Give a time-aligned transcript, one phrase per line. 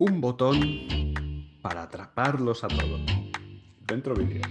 [0.00, 0.60] un botón
[1.60, 3.00] para atraparlos a todos.
[3.80, 4.42] Dentro vídeo.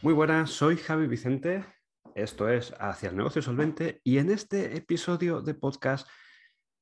[0.00, 1.66] Muy buenas, soy Javi Vicente.
[2.14, 6.08] Esto es Hacia el negocio solvente y en este episodio de podcast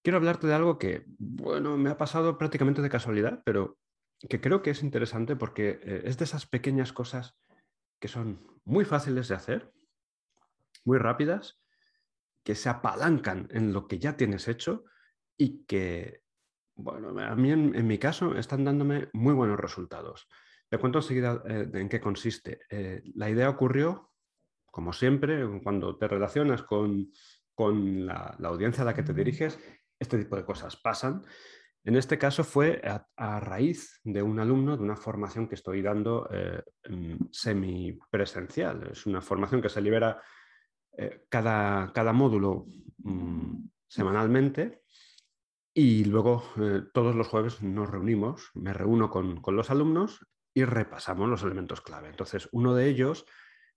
[0.03, 3.80] quiero hablarte de algo que, bueno, me ha pasado prácticamente de casualidad, pero
[4.29, 7.39] que creo que es interesante porque eh, es de esas pequeñas cosas
[8.01, 9.73] que son muy fáciles de hacer,
[10.85, 11.61] muy rápidas,
[12.45, 14.85] que se apalancan en lo que ya tienes hecho
[15.37, 16.23] y que,
[16.75, 20.29] bueno, a mí en, mi caso están dándome muy buenos resultados.
[20.69, 22.61] Te cuento enseguida eh, en qué consiste.
[22.71, 24.13] Eh, la idea ocurrió,
[24.67, 27.11] como siempre, cuando te relacionas con,
[27.59, 29.59] la, la, audiencia a la que te diriges,
[29.99, 31.23] este tipo de cosas pasan
[31.85, 36.29] en este caso fue a, raíz de un alumno de una formación que estoy dando
[36.31, 36.63] eh,
[37.31, 38.89] semipresencial.
[38.93, 40.21] Es una formación que se libera
[40.97, 42.67] eh, cada, cada, módulo
[42.99, 44.83] mm, semanalmente
[45.73, 51.31] y luego eh, todos los jueves nos reunimos, me reúno con, los alumnos y repasamos
[51.31, 52.09] los elementos clave.
[52.09, 53.25] Entonces, uno de ellos,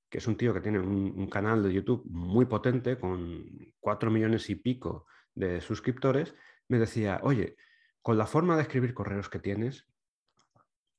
[0.09, 3.45] que es un tío que tiene un canal de YouTube muy potente con
[3.79, 6.35] cuatro millones y pico de suscriptores,
[6.67, 7.55] me decía, oye,
[8.03, 9.87] con la forma de escribir correos que tienes,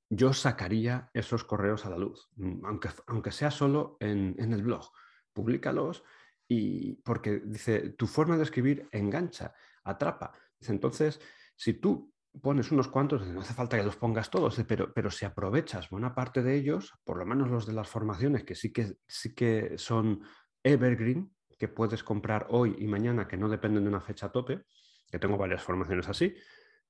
[0.09, 4.91] yo sacaría esos correos a la luz, mm, aunque, aunque sea solo en, el blog.
[5.33, 6.03] Públicalos
[6.49, 10.33] y porque dice, tu forma de escribir engancha, atrapa.
[10.61, 11.21] Entonces,
[11.57, 15.25] si tú pones unos cuantos, no hace falta que los pongas todos, pero, pero si
[15.25, 18.97] aprovechas buena parte de ellos, por lo menos los de las formaciones que sí que,
[19.07, 20.23] sí que son
[20.63, 24.65] evergreen, que puedes comprar hoy y mañana, que no dependen de una fecha tope,
[25.11, 26.35] que tengo varias formaciones así,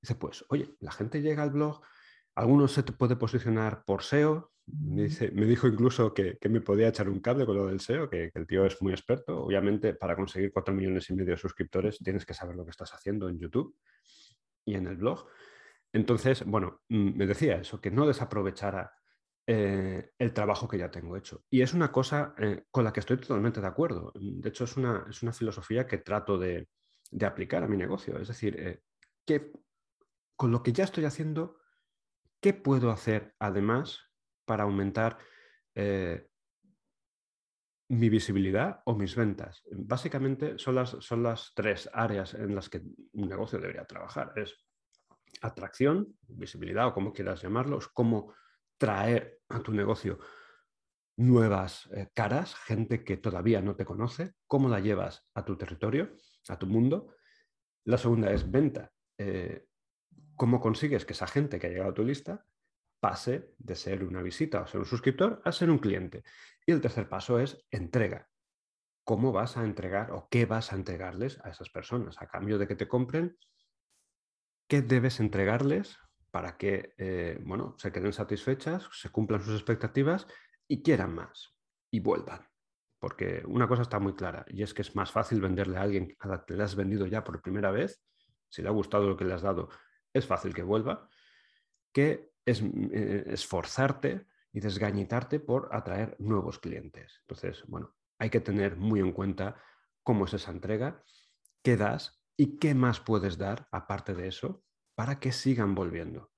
[0.05, 1.81] Dice, pues, oye, la gente llega al blog,
[2.35, 4.51] algunos se te puede posicionar por SEO.
[4.67, 8.07] Me, dice, me dijo incluso que, me podía echar un cable con lo del SEO,
[8.07, 9.45] que, el tío es muy experto.
[9.45, 12.93] Obviamente, para conseguir 4 millones y medio de suscriptores tienes que saber lo que estás
[12.93, 13.75] haciendo en YouTube
[14.63, 15.25] y en el blog.
[15.91, 18.93] Entonces, bueno, mm, me decía eso, que no desaprovechara
[19.47, 21.45] eh, el trabajo que ya tengo hecho.
[21.49, 24.13] Y es una cosa eh, con la que estoy totalmente de acuerdo.
[24.13, 26.67] De hecho, es una, es una filosofía que trato de,
[27.25, 28.19] aplicar a mi negocio.
[28.19, 28.81] Es decir, eh,
[29.25, 29.51] ¿qué,
[30.35, 31.59] con lo que ya estoy haciendo,
[32.41, 34.11] ¿qué puedo hacer además
[34.45, 35.17] para aumentar
[35.73, 36.27] eh,
[37.89, 39.63] mi visibilidad o mis ventas?
[39.71, 42.81] Básicamente son las, son las tres áreas en las que
[43.13, 44.33] un negocio debería trabajar.
[44.35, 44.65] Es
[45.41, 48.33] atracción, visibilidad o como quieras llamarlo, es cómo
[48.77, 50.19] traer a tu negocio
[51.17, 56.15] nuevas eh, caras, gente que todavía no te conoce, cómo la llevas a tu territorio,
[56.49, 57.15] a tu mundo.
[57.85, 58.91] La segunda es venta.
[59.17, 59.65] Eh,
[60.35, 62.45] ¿Cómo consigues que esa gente que ha llegado a tu lista
[62.99, 66.23] pase de ser una visita o ser un suscriptor a ser un cliente?
[66.65, 68.29] Y el tercer paso es entrega.
[69.03, 72.21] ¿Cómo vas a entregar o qué vas a entregarles a esas personas?
[72.21, 73.37] A cambio de que te compren,
[74.67, 75.97] ¿qué debes entregarles
[76.31, 80.27] para que eh, bueno, se queden satisfechas, se cumplan sus expectativas
[80.67, 81.55] y quieran más
[81.91, 82.47] y vuelvan?
[82.99, 86.15] Porque una cosa está muy clara y es que es más fácil venderle a alguien
[86.19, 88.01] a la que le has vendido ya por primera vez,
[88.49, 89.69] si le ha gustado lo que le has dado
[90.15, 91.09] es fácil que vuelva,
[91.91, 97.19] que es eh, esforzarte y desgañitarte por atraer nuevos clientes.
[97.21, 99.61] Entonces, bueno, hay que tener muy en cuenta
[100.01, 101.03] cómo es esa entrega,
[101.61, 104.63] qué das y qué más puedes dar aparte de eso
[104.95, 106.31] para que sigan volviendo.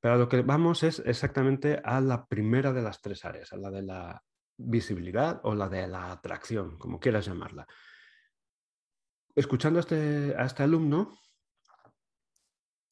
[0.00, 3.56] Pero a lo que vamos es exactamente a la primera de las tres áreas, a
[3.56, 4.24] la de la
[4.56, 7.66] visibilidad o la de la atracción, como quieras llamarla.
[9.34, 11.18] Escuchando a este, a este alumno,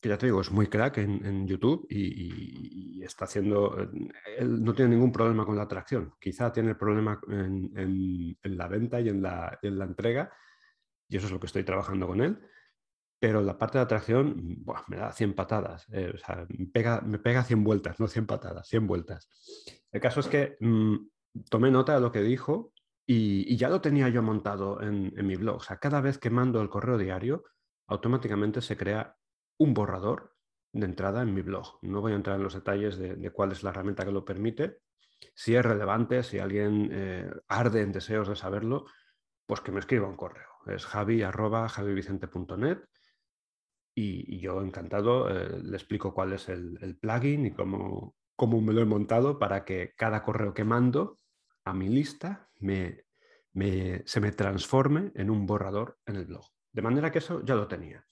[0.03, 3.77] que ya te digo, es muy crack en, YouTube y, está haciendo,
[4.37, 9.09] él no tiene ningún problema con la atracción, quizá tiene problema en, la venta y
[9.09, 10.33] en la, entrega,
[11.09, 12.37] y eso es lo que estoy trabajando con él,
[13.21, 17.21] pero la parte de atracción me da 100 patadas, eh, o sea, me pega, me
[17.21, 19.29] pega 100 vueltas, no 100 patadas, 100 vueltas.
[19.93, 20.97] El caso es que mm,
[21.49, 22.73] tomé nota de lo que dijo
[23.07, 26.61] y, ya lo tenía yo montado en mi blog, o sea, cada vez que mando
[26.61, 27.45] el correo diario,
[27.87, 29.17] automáticamente se crea
[29.63, 30.35] un borrador
[30.73, 31.79] de entrada en mi blog.
[31.83, 34.79] No voy a entrar en los detalles de, cuál es la herramienta que lo permite.
[35.35, 38.87] Si es relevante, si alguien eh, arde en deseos de saberlo,
[39.47, 40.49] pues que me escriba un correo.
[40.67, 41.23] Es javi
[43.95, 48.81] y, yo encantado eh, le explico cuál es el, plugin y cómo, cómo, me lo
[48.81, 51.21] he montado para que cada correo que mando
[51.65, 56.47] a mi lista se me transforme en un borrador en el blog.
[56.73, 58.05] De manera que eso ya lo tenía.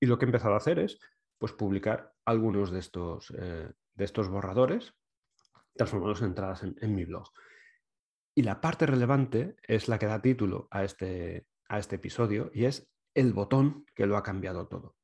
[0.00, 0.98] Y lo que he empezado a hacer es
[1.38, 4.94] pues, publicar algunos de estos, eh, de estos borradores
[5.76, 7.28] transformarlos en entradas en, mi blog.
[8.34, 12.64] Y la parte relevante es la que da título a este, a este episodio y
[12.64, 14.96] es el botón que lo ha cambiado todo.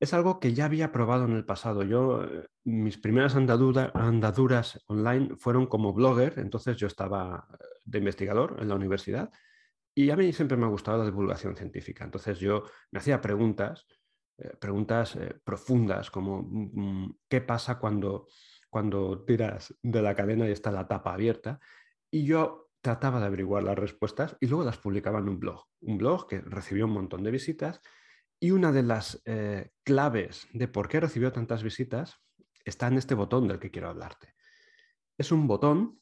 [0.00, 1.82] Es algo que ya había probado en el pasado.
[1.82, 8.56] Yo, eh, mis primeras andaduras online fueron como blogger, entonces yo estaba eh, de investigador
[8.60, 9.30] en la universidad
[9.94, 12.04] y a mí siempre me ha gustado la divulgación científica.
[12.04, 13.86] Entonces yo me hacía preguntas,
[14.38, 18.28] eh, preguntas profundas como mm, mm, ¿qué pasa cuando,
[18.70, 21.60] cuando tiras de la cadena y está la tapa abierta?
[22.10, 25.64] Y yo trataba de averiguar las respuestas y luego las publicaba en un blog.
[25.80, 27.80] Un blog que recibió un montón de visitas
[28.40, 32.20] y una de las eh, claves de por qué recibió tantas visitas
[32.64, 34.34] está en este botón del que quiero hablarte.
[35.16, 36.00] Es un botón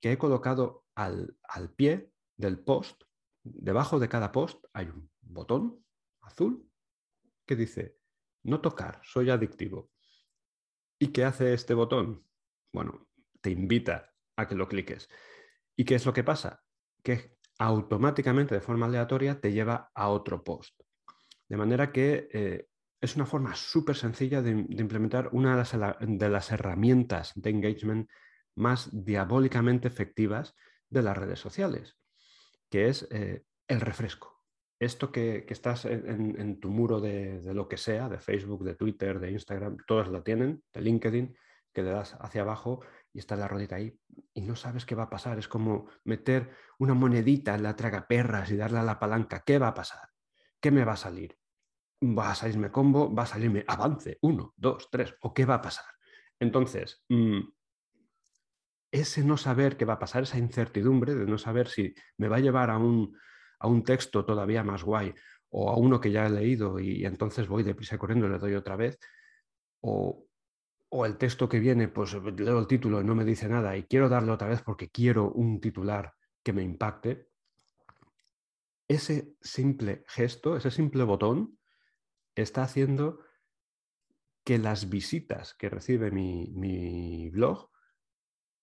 [0.00, 3.02] que he colocado al, al pie del post.
[3.42, 5.84] Debajo de cada post hay un botón
[6.22, 6.68] azul
[7.46, 7.98] que dice,
[8.42, 9.90] no tocar, soy adictivo.
[10.98, 12.24] ¿Y qué hace este botón?
[12.72, 13.08] Bueno,
[13.40, 15.08] te invita a que lo cliques.
[15.76, 16.62] ¿Y qué es lo que pasa?
[17.02, 20.80] Que automáticamente, de forma aleatoria, te lleva a otro post.
[21.48, 22.68] De manera que eh,
[23.00, 25.62] es una forma súper sencilla de, implementar una
[26.00, 28.10] de las, herramientas de engagement
[28.56, 30.54] más diabólicamente efectivas
[30.88, 31.98] de las redes sociales,
[32.70, 34.33] que es eh, el refresco.
[34.84, 39.30] Esto que, estás en, tu muro de, lo que sea, de Facebook, de Twitter, de
[39.30, 41.36] Instagram, todos lo tienen, de LinkedIn,
[41.72, 42.80] que le das hacia abajo
[43.12, 43.98] y está la rodita ahí
[44.32, 45.38] y no sabes qué va a pasar.
[45.38, 49.42] Es como meter una monedita en la traga perras y darle a la palanca.
[49.44, 50.14] ¿Qué va a pasar?
[50.64, 51.36] ¿qué me va a salir?
[52.02, 53.14] ¿Va a salirme combo?
[53.14, 54.16] ¿Va a salirme avance?
[54.22, 55.14] Uno, dos, tres.
[55.20, 55.84] ¿O qué va a pasar?
[56.40, 57.40] Entonces, mm,
[58.90, 62.36] ese no saber qué va a pasar, esa incertidumbre de no saber si me va
[62.36, 63.14] a llevar a un,
[63.64, 65.14] a un texto todavía más guay
[65.50, 68.54] o a uno que ya he leído y, entonces voy deprisa corriendo y le doy
[68.54, 68.98] otra vez,
[69.80, 70.26] o,
[70.88, 73.84] o el texto que viene, pues leo el título y no me dice nada y
[73.84, 76.12] quiero darle otra vez porque quiero un titular
[76.42, 77.28] que me impacte,
[78.88, 81.58] ese simple gesto, ese simple botón,
[82.34, 83.20] está haciendo
[84.44, 87.70] que las visitas que recibe mi, blog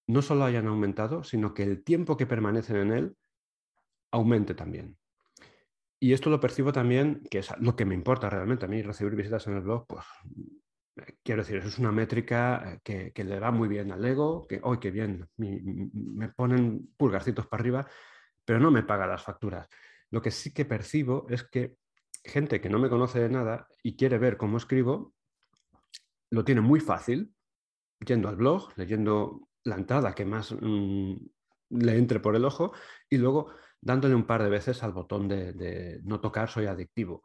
[0.08, 3.18] no solo hayan aumentado, sino que el tiempo que permanecen en él
[4.12, 4.98] aumente también.
[6.00, 9.16] Y esto lo percibo también, que es lo que me importa realmente a mí, recibir
[9.16, 10.04] visitas en el blog, pues
[10.98, 14.48] eh, quiero decir, eso es una métrica eh, que, le va muy bien al ego,
[14.48, 17.88] que hoy qué bien, me ponen pulgarcitos para arriba,
[18.44, 19.68] pero no me paga las facturas.
[20.10, 21.76] Lo que sí que percibo es que
[22.24, 25.14] gente que no me conoce de nada y quiere ver cómo escribo,
[26.32, 27.34] lo tiene muy fácil,
[28.06, 31.14] yendo al blog, leyendo la entrada que más mm,
[31.70, 32.74] le entre por el ojo
[33.10, 37.24] y luego dándole un par de veces al botón de, no tocar, soy adictivo.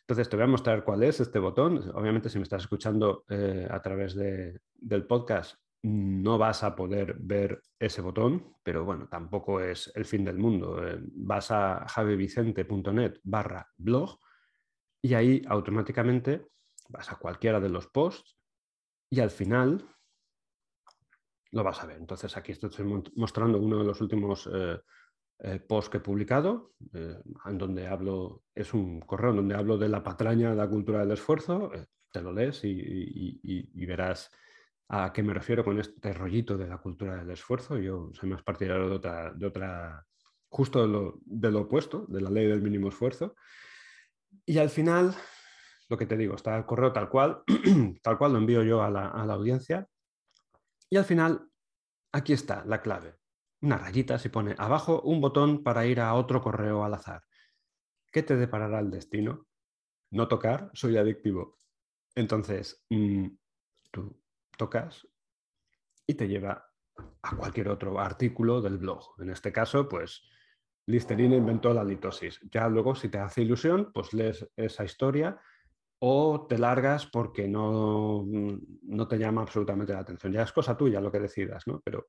[0.00, 1.90] Entonces te voy a mostrar cuál es este botón.
[1.94, 7.60] Obviamente si me estás escuchando eh, a través del podcast, no vas a poder ver
[7.78, 10.86] ese botón, pero bueno, tampoco es el fin del mundo.
[10.86, 14.18] Eh, vas a javivicente.net barra blog
[15.02, 16.46] y ahí automáticamente
[16.88, 18.36] vas a cualquiera de los posts
[19.10, 19.84] y al final
[21.52, 21.98] lo vas a ver.
[21.98, 22.70] Entonces aquí estoy
[23.14, 24.78] mostrando uno de los últimos eh,
[25.38, 29.88] eh, posts que he publicado, en donde hablo, es un correo en donde hablo de
[29.88, 31.70] la patraña de la cultura del esfuerzo,
[32.10, 34.30] te lo lees y verás
[34.88, 37.76] ¿A qué me refiero con este rollito de la cultura del esfuerzo?
[37.78, 40.06] Yo soy más partidario de otra,
[40.48, 40.82] justo
[41.24, 43.34] de lo, opuesto, de la ley del mínimo esfuerzo.
[44.44, 45.12] Y al final,
[45.88, 47.42] lo que te digo, está el correo tal cual,
[48.02, 49.88] tal cual lo envío yo a la audiencia.
[50.88, 51.50] Y al final,
[52.12, 53.16] aquí está la clave.
[53.62, 57.22] Una rayita se pone abajo un botón para ir a otro correo al azar.
[58.12, 59.46] ¿Qué te deparará el destino?
[60.10, 61.58] No tocar, soy adictivo.
[62.14, 63.26] Entonces, mm,
[63.90, 64.20] tú
[64.56, 65.06] tocas
[66.06, 66.70] y te lleva
[67.22, 69.20] a cualquier otro artículo del blog.
[69.20, 70.22] En este caso, pues
[70.86, 72.40] Listerine inventó la litosis.
[72.50, 75.40] Ya luego, si te hace ilusión, pues lees esa historia
[75.98, 80.32] o te largas porque no, no te llama absolutamente la atención.
[80.32, 81.80] Ya es cosa tuya lo que decidas, ¿no?
[81.80, 82.08] Pero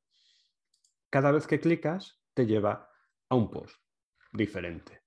[1.09, 2.89] cada vez que clicas, te lleva
[3.29, 3.75] a un post
[4.31, 5.01] diferente.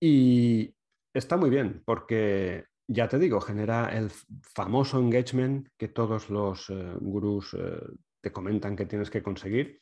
[0.00, 0.74] Y
[1.14, 6.94] está muy bien porque ya te digo, genera el famoso engagement que todos los eh,
[7.00, 7.80] gurús eh,
[8.20, 9.78] te comentan que tienes que conseguir,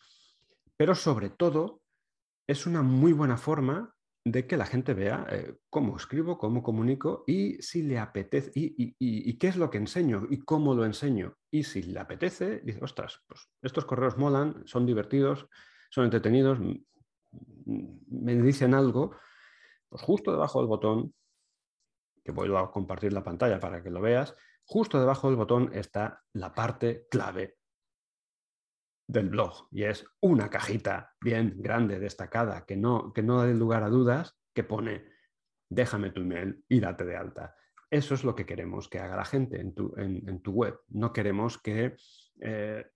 [0.77, 1.83] pero sobre todo
[2.47, 7.25] es una muy buena forma de que la gente vea eh, cómo escribo, cómo comunico
[7.27, 11.37] y si le apetece, y, qué es lo que enseño y cómo lo enseño.
[11.51, 15.47] Y si le apetece, dice, ostras, pues estos correos molan, son divertidos,
[15.91, 16.59] son entretenidos,
[17.67, 19.17] me dicen algo,
[19.89, 21.15] pues justo debajo del botón
[22.23, 26.23] que vuelvo a compartir la pantalla para que lo veas, justo debajo del botón está
[26.35, 27.60] la parte clave
[29.11, 33.83] del blog y es una cajita bien grande, destacada, que no, que no dé lugar
[33.83, 35.05] a dudas, que pone
[35.69, 37.55] déjame tu email y date de alta.
[37.91, 40.79] Eso es lo que queremos que haga la gente en tu, en, tu web.
[40.89, 41.97] No queremos que...
[42.41, 42.87] Eh,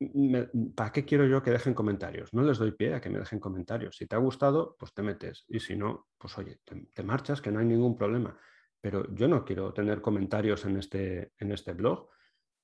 [0.74, 2.32] ¿Para qué quiero yo que dejen comentarios?
[2.32, 3.96] No les doy pie a que me dejen comentarios.
[3.96, 5.44] Si te ha gustado, pues te metes.
[5.48, 8.38] Y si no, pues oye, te, marchas, que no hay ningún problema.
[8.80, 12.08] Pero yo no quiero tener comentarios en este, en este blog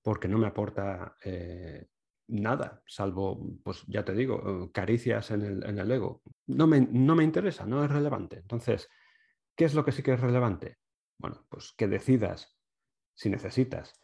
[0.02, 1.88] porque no me aporta eh,
[2.30, 6.22] nada, salvo, pues ya te digo, caricias en el, en el ego.
[6.46, 8.38] No me, no me interesa, no es relevante.
[8.38, 8.88] Entonces,
[9.56, 10.78] ¿qué es lo que sí que es relevante?
[11.18, 12.56] Bueno, pues que decidas,
[13.14, 14.00] si necesitas,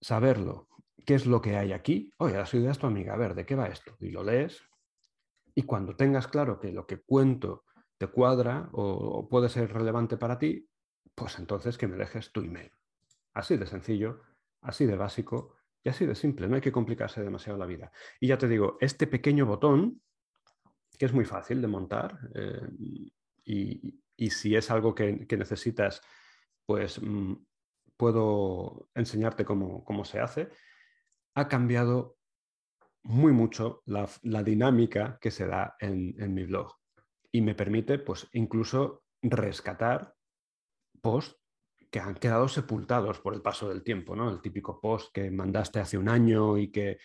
[0.00, 0.68] saberlo,
[1.04, 2.12] qué es lo que hay aquí.
[2.18, 3.96] Oye, la idea es tu amiga, a ver, ¿de qué va esto?
[4.00, 4.62] Y lo lees.
[5.54, 7.64] Y cuando tengas claro que lo que cuento
[7.98, 10.68] te cuadra o, puede ser relevante para ti,
[11.14, 12.70] pues entonces que me dejes tu email.
[13.34, 14.22] Así de sencillo,
[14.62, 16.48] así de básico y así de simple.
[16.48, 17.90] No hay que complicarse demasiado la vida.
[18.20, 20.02] Y ya te digo, este pequeño botón,
[20.98, 22.60] que es muy fácil de montar, eh,
[23.44, 26.02] y, si es algo que, necesitas,
[26.66, 27.34] pues mm,
[27.96, 30.50] puedo enseñarte cómo, se hace,
[31.34, 32.18] ha cambiado
[33.02, 34.08] muy mucho la,
[34.42, 36.74] dinámica que se da en, mi blog
[37.32, 40.14] y me permite pues incluso rescatar
[41.00, 41.39] posts
[41.90, 44.30] que han quedado sepultados por el paso del tiempo, ¿no?
[44.30, 46.98] El típico post que mandaste hace un año y que,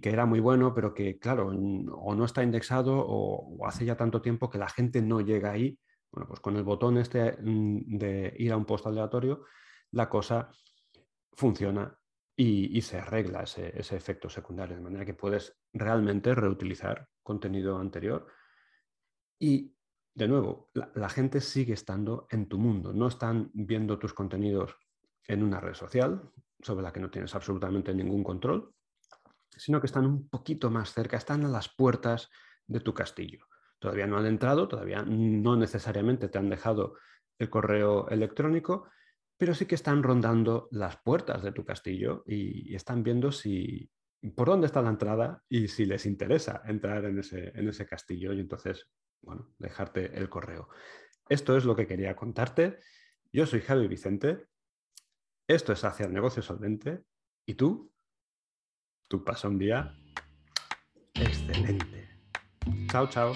[0.00, 4.22] que era muy bueno, pero que, claro, o no está indexado o, hace ya tanto
[4.22, 5.78] tiempo que la gente no llega ahí
[6.12, 9.44] bueno, pues con el botón este mm, de ir a un post aleatorio,
[9.92, 10.50] la cosa
[11.32, 11.96] funciona
[12.36, 18.26] y, se arregla ese, efecto secundario, de manera que puedes realmente reutilizar contenido anterior.
[19.38, 19.74] Y,
[20.20, 24.76] de nuevo, la, gente sigue estando en tu mundo, no están viendo tus contenidos
[25.26, 28.74] en una red social sobre la que no tienes absolutamente ningún control,
[29.56, 32.28] sino que están un poquito más cerca, están a las puertas
[32.66, 33.46] de tu castillo.
[33.78, 36.96] Todavía no han entrado, todavía no necesariamente te han dejado
[37.38, 38.90] el correo electrónico,
[39.38, 43.90] pero sí que están rondando las puertas de tu castillo y, están viendo si
[44.36, 48.34] por dónde está la entrada y si les interesa entrar en ese, en ese castillo
[48.34, 48.86] y entonces,
[49.22, 50.68] bueno, dejarte el correo.
[51.28, 52.78] Esto es lo que quería contarte.
[53.32, 54.46] Yo soy Javi Vicente.
[55.46, 57.04] Esto es Hacia el Negocio Solvente.
[57.46, 57.92] ¿Y tú?
[59.08, 59.94] Tú pasa un día
[61.14, 62.08] excelente.
[62.88, 63.32] Chao, chao.